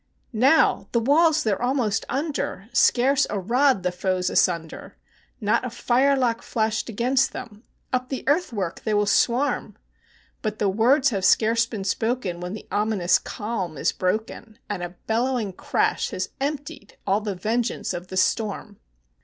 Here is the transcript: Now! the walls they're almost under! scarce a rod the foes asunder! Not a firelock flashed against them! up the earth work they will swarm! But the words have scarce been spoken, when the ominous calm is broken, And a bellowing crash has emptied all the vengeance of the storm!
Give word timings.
Now! 0.33 0.87
the 0.93 0.99
walls 0.99 1.43
they're 1.43 1.61
almost 1.61 2.05
under! 2.09 2.69
scarce 2.73 3.27
a 3.29 3.37
rod 3.39 3.83
the 3.83 3.91
foes 3.91 4.31
asunder! 4.31 4.97
Not 5.39 5.63
a 5.63 5.69
firelock 5.69 6.41
flashed 6.41 6.89
against 6.89 7.33
them! 7.33 7.61
up 7.93 8.09
the 8.09 8.23
earth 8.27 8.51
work 8.51 8.81
they 8.83 8.95
will 8.95 9.05
swarm! 9.05 9.77
But 10.41 10.57
the 10.57 10.69
words 10.69 11.11
have 11.11 11.23
scarce 11.23 11.67
been 11.67 11.83
spoken, 11.83 12.39
when 12.39 12.53
the 12.53 12.65
ominous 12.71 13.19
calm 13.19 13.77
is 13.77 13.91
broken, 13.91 14.57
And 14.67 14.81
a 14.81 14.95
bellowing 15.05 15.53
crash 15.53 16.09
has 16.09 16.29
emptied 16.39 16.97
all 17.05 17.21
the 17.21 17.35
vengeance 17.35 17.93
of 17.93 18.07
the 18.07 18.17
storm! 18.17 18.79